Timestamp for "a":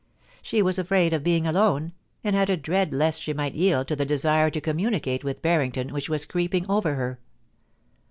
2.49-2.57